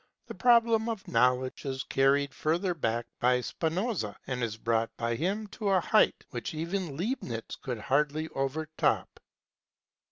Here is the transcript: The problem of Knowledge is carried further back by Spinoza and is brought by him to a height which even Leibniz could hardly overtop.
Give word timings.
The 0.25 0.33
problem 0.33 0.89
of 0.89 1.07
Knowledge 1.07 1.63
is 1.65 1.83
carried 1.83 2.33
further 2.33 2.73
back 2.73 3.05
by 3.19 3.39
Spinoza 3.39 4.17
and 4.25 4.41
is 4.41 4.57
brought 4.57 4.89
by 4.97 5.13
him 5.15 5.45
to 5.49 5.69
a 5.69 5.79
height 5.79 6.25
which 6.31 6.55
even 6.55 6.97
Leibniz 6.97 7.55
could 7.61 7.77
hardly 7.81 8.27
overtop. 8.29 9.19